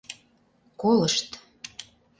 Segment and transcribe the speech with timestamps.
[0.81, 1.29] Колышт.